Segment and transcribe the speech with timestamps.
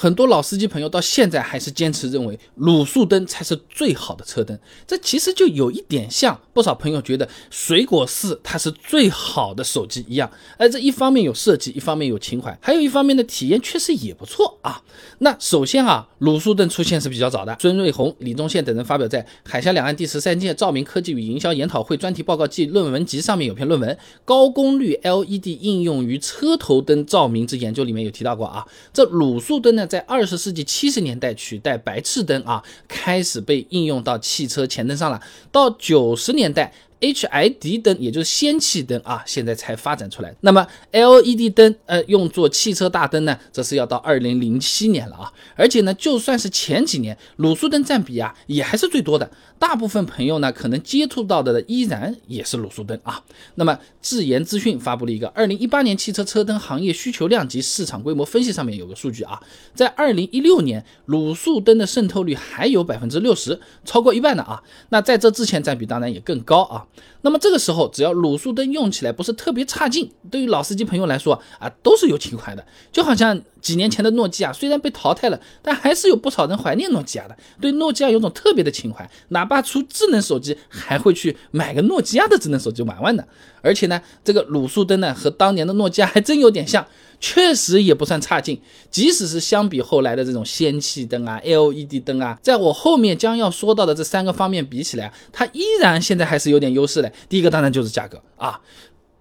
[0.00, 10.30] 很多老司机朋友到现在还是坚持认为卤素灯才是最好的车灯，这其实就有一点像不少朋友觉得水果四它是最好的手机一样。
[10.56, 14.80] 而这一方面有设计，一方面有情怀，还有一方面的体验确实也不错啊。
[15.18, 23.92] 那首先啊，卤素灯出现是比较早的，孙瑞红、李宗宪等人发表在《海峡两岸第十三届照明科技与营销研讨会专题报告暨论文集》上面有篇论文
[24.24, 29.87] 《高功率 LED 应用于车头灯照明之研究》里面有提到过啊，这卤素灯呢。
[29.88, 35.20] 在二十世纪七十年代取代白炽灯啊，开始被应用到汽车前灯上了。
[35.50, 36.72] 到九十年代。
[37.00, 40.34] HID 灯也就是氙气灯啊，现在才发展出来。
[40.40, 45.32] 那么 LED 灯，呃，用作汽车大灯呢，这是要到二零零七年了啊。
[45.54, 49.30] 而且呢，就算是前几年，卤素灯占比啊，也还是最多的。
[49.58, 53.22] 大部分朋友呢，可能接触到的依然也是卤素灯啊。
[53.56, 59.40] 那么智研资讯发布了一个二零一八年汽车车灯行业需求量及市场规模分析，上面有个数据啊，
[59.74, 64.62] 在二零一六年，卤素灯的渗透率还有百分之六十，超过一半的啊。
[64.90, 66.86] 那在这之前占比当然也更高啊。
[67.22, 72.64] 那么这个时候，只要卤素灯用起来不是特别差劲，对于老司机朋友来说啊，都是有情怀的。
[72.92, 79.08] 就好像几年前的诺基亚，虽然被淘汰了，但还是有不少人怀念诺基亚的，对诺基亚有种特别的情怀。
[79.30, 83.24] 哪爸出智能手机，还会去买个诺基亚的智能手机玩玩呢。
[83.62, 86.86] 而且呢，这个卤素灯呢，和当年的诺基亚还真有点像。
[87.20, 88.60] 确实也不算差劲，
[88.92, 97.12] 即使是相比后来的这种氙气灯啊、LED 灯啊，在我后面将要说到的这三个方面比起来，它依然现在还是有点优势的。
[97.28, 98.60] 第一个当然就是价格啊，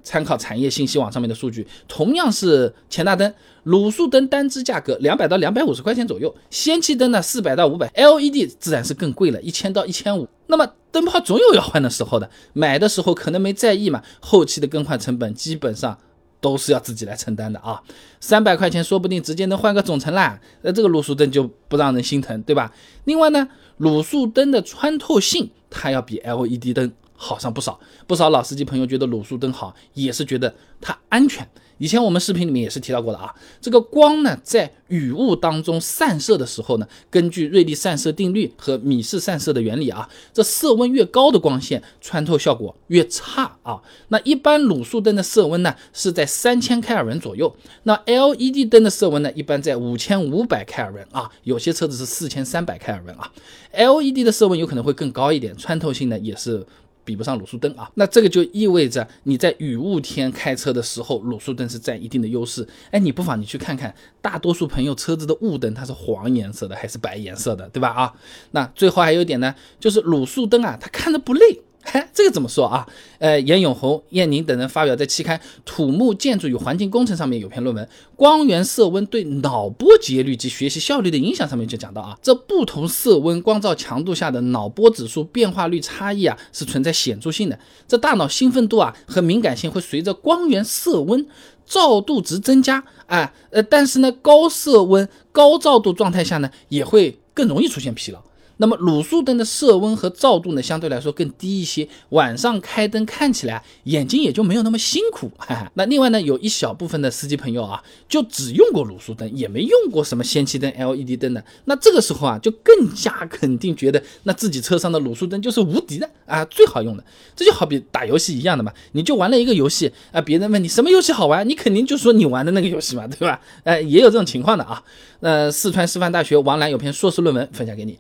[0.08, 3.34] 参考产业信息网上面的数据，同样是前大灯，
[3.66, 10.26] 卤素灯单支价格两百到两百五十块钱左右，氙气灯呢四百到五百，LED 自然是更贵了，一千到一千五。
[10.46, 15.98] 那么灯泡总有要换的时候的，买的时候可能没在意嘛，后期的更换成本基本上。
[16.40, 17.82] 都是要自己来承担的啊，
[18.20, 22.72] 三百块钱说不定直接能换个总成啦，那这个卤素灯就不让人心疼，对吧？
[23.06, 23.48] 另外呢，
[23.80, 31.46] 卤素灯的穿透性它要比 LED 灯好上不少，不少老司机朋友觉得卤素灯好，也是觉得它安全。
[31.80, 33.32] 以前我们视频里面也是提到过的啊，
[33.62, 43.80] 这个光呢在雨雾当中散射的时候呢，根据瑞利散射定律和米氏散射的原理啊，这色温越高的光线穿透效果越差啊。
[44.08, 53.32] 那一般卤素灯的色温呢是在三千开尔文左右，那 LED 灯的色温呢一般在五千五百开尔文啊，有些车子是四千三百开尔文啊。
[53.74, 56.66] LED 的色温有可能会更高一点，穿透性呢也是。
[57.08, 62.68] 比不上卤素灯啊，那这个就意味着你在雨雾天开车的时候，卤素灯是占一定的优势。
[62.92, 67.88] 哎，你不妨你去看看，大多数朋友车子的雾灯它是黄颜色的还是白颜色的，对吧？
[67.92, 68.14] 啊，
[68.52, 71.62] 那最后还有一点呢，就是卤素灯啊，它看着不累。
[71.94, 72.88] 哎， 这个怎么说啊？
[73.20, 87.58] 呃，严永红、燕宁等人发表在期刊《土木建筑与环境工程》上面有篇论文，《光源色温对脑波节律及学习效率的影响》上面就讲到啊，这不同色温、光照强度下的脑波指数变化率差异啊，是存在显著性的。
[87.88, 91.26] 这大脑兴奋度啊和敏感性会随着光源色温、
[91.66, 98.22] 照度值增加，哎，呃，但是呢，高色温、高照度状态下呢，也会更容易出现疲劳。
[98.58, 105.32] 那么卤素灯的色温和照度呢，相对来说更低一些，晚上开灯看起来眼睛也就没有那么辛苦。
[105.38, 105.72] 哈哈。
[105.76, 111.44] 那另外呢，有一小部分的司机朋友啊，就只用过卤素灯，也没用过什么氙气灯、LED 灯的。
[111.66, 117.04] 那这个时候啊，就更加肯定觉得那自己车上的卤素灯就是无敌的啊，最好用的。
[117.36, 123.40] 这就好比打游戏一样的嘛，你就玩了一个游戏啊，别人问你什么游戏好玩，你肯定就说你玩的那个游戏嘛，对吧？
[123.64, 124.82] 哎，也有这种情况的啊。
[125.20, 127.98] 那四川师范大学王兰有篇硕士论文分享给你。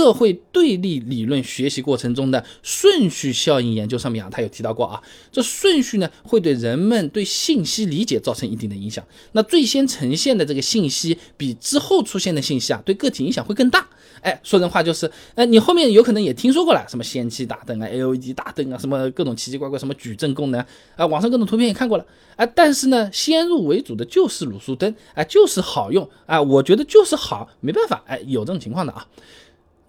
[0.00, 4.98] 社会对立理论学习过程中的顺序效应研究上面啊，他有提到过啊，
[5.30, 9.04] 这顺序呢会对人们对信息理解造成一定的影响。
[9.32, 13.86] 那最先呈现的这个信息比之后出现的信息啊，对个体影响会更大。
[14.22, 20.64] 哎，说人话就是，哎，你后面有可能也听说过了，什么氙气大灯啊、LED 大灯啊，什么各种奇奇怪怪什么矩阵功能
[20.96, 22.06] 啊，网上各种图片也看过了
[22.36, 22.46] 啊。
[22.46, 29.06] 但是呢，先入为主的就是卤素灯，哎，就是好用啊，我觉得就是好，没办法，哎，有这种情况的啊。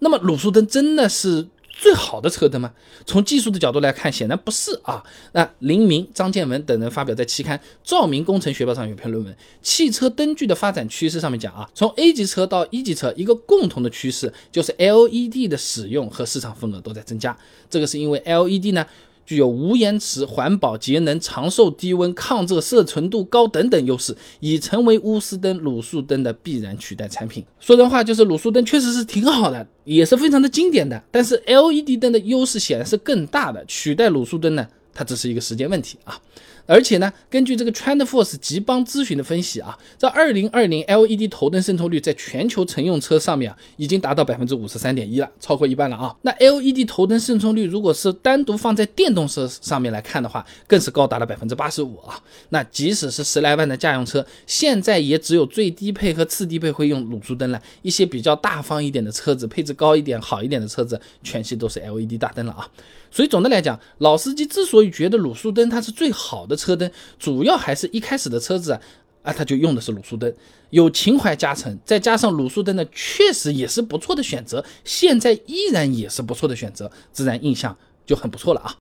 [0.02, 2.72] 那么卤素灯真的是最好的车灯吗？
[3.06, 5.02] 从技术的角度来看，显然不是啊。
[5.32, 9.32] 那林明、张建文等人发表在期刊《照明工程学报》上有篇论文，
[9.62, 17.36] 《汽车灯具的发展趋势》上面讲啊，从 A 级车到一级车，一个共同的趋势就是 LED 的使用和市场份额都在增加。
[17.70, 18.84] 这个是因为 LED 呢。
[19.32, 27.42] 具有无延迟、环保、节能、长寿、低温、抗热、色纯度高等等优势，已成为钨丝灯、卤素灯的必然取代产品。
[27.58, 31.02] 说人话就是，卤素灯确实是挺好的，也是非常的经典的。
[31.10, 36.20] 但是 LED 灯的优势显然是更大的，取代卤素灯呢，它只是一个时间问题啊。
[36.66, 46.14] 而且呢，根据这个 TrendForce 极邦咨询的分析啊，在2020 LED 头灯渗透率在全球乘用车上面啊，已经达到百分之五十三点一了，超过一半了啊。
[46.22, 52.18] 那 LED 头灯渗透率如果是单独放在电动车上面来看的话，更是高达了百分之八十五啊。
[52.50, 62.68] 那即使是十来万的家用车，现在也只有最低配和次低配会用卤素灯了，一些比较大方一点的车子，配置高一点、好一点的车子，全系都是 LED 大灯了啊。
[63.12, 68.80] 所以总的来讲，老司机之所以觉得卤素灯它是最好的车灯，主要还是一开始的车子啊，
[69.22, 70.32] 啊，它就用的是卤素灯，
[70.70, 77.76] 有情怀加成，再加上卤素灯呢，确实也是不错的选择，现在依然也是不错的选择，自然印象
[78.06, 78.74] 就很不错了啊。